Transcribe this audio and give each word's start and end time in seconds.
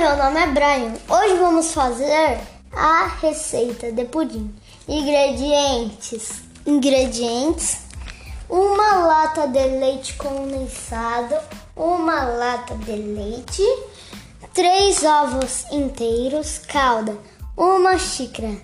meu 0.00 0.16
nome 0.16 0.40
é 0.40 0.46
Brian. 0.46 0.94
Hoje 1.10 1.34
vamos 1.34 1.74
fazer 1.74 2.40
a 2.72 3.06
receita 3.20 3.92
de 3.92 4.06
pudim. 4.06 4.50
Ingredientes: 4.88 6.40
ingredientes: 6.64 7.82
uma 8.48 8.96
lata 8.96 9.46
de 9.46 9.62
leite 9.62 10.14
condensado, 10.14 11.34
uma 11.76 12.24
lata 12.24 12.74
de 12.76 12.92
leite, 12.92 13.62
três 14.54 15.04
ovos 15.04 15.66
inteiros, 15.70 16.56
calda, 16.60 17.18
uma 17.54 17.98
xícara, 17.98 18.56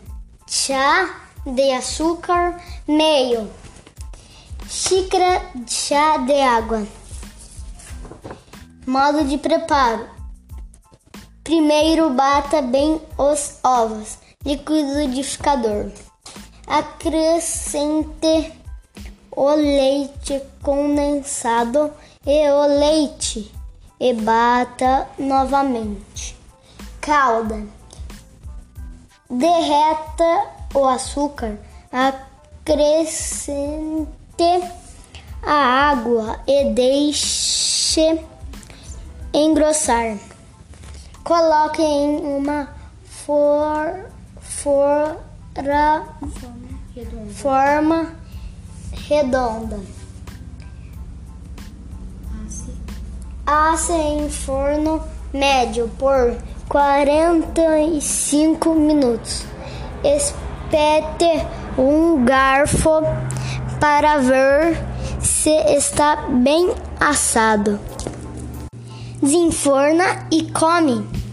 chá 0.46 1.20
de 1.44 1.70
açúcar, 1.72 2.58
meio 2.88 3.46
xícara 4.66 5.42
de 5.54 5.70
chá 5.70 6.16
de 6.16 6.40
água. 6.40 6.86
Modo 8.86 9.22
de 9.22 9.36
preparo: 9.36 10.15
Primeiro 11.46 12.10
bata 12.10 12.60
bem 12.60 13.00
os 13.16 13.60
ovos, 13.62 14.18
liquidificador. 14.44 15.92
Acrescente 16.66 18.52
o 19.30 19.50
leite 19.50 20.42
condensado 20.60 21.92
e 22.26 22.50
o 22.50 22.66
leite 22.66 23.54
e 24.00 24.12
bata 24.12 25.06
novamente. 25.16 26.36
Calda. 27.00 27.62
Derreta 29.30 30.48
o 30.74 30.84
açúcar. 30.84 31.56
Acrescente 31.92 34.08
a 35.44 35.90
água 35.92 36.40
e 36.44 36.70
deixe 36.70 38.18
engrossar. 39.32 40.18
Coloque 41.26 41.82
em 41.82 42.24
uma 42.24 42.68
for, 43.02 44.06
fora, 44.38 46.04
redonda. 46.94 47.32
forma 47.34 48.12
redonda. 49.08 49.80
Asse 53.44 53.92
em 53.92 54.30
forno 54.30 55.02
médio 55.32 55.90
por 55.98 56.36
45 56.68 58.72
minutos. 58.76 59.42
Espete 60.04 61.44
um 61.76 62.24
garfo 62.24 63.02
para 63.80 64.18
ver 64.18 64.78
se 65.20 65.50
está 65.74 66.28
bem 66.28 66.72
assado. 67.00 67.80
Desenforna 69.18 70.28
e 70.28 70.50
come. 70.52 71.25